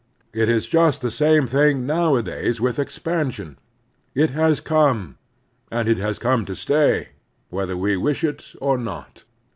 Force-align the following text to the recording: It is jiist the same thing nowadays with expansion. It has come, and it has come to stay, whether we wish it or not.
It 0.33 0.49
is 0.49 0.67
jiist 0.67 1.01
the 1.01 1.11
same 1.11 1.45
thing 1.45 1.85
nowadays 1.85 2.59
with 2.59 2.79
expansion. 2.79 3.59
It 4.15 4.31
has 4.31 4.59
come, 4.59 5.19
and 5.71 5.87
it 5.87 5.99
has 5.99 6.17
come 6.17 6.43
to 6.45 6.55
stay, 6.55 7.09
whether 7.51 7.77
we 7.77 7.95
wish 7.97 8.23
it 8.23 8.55
or 8.59 8.79
not. 8.79 9.25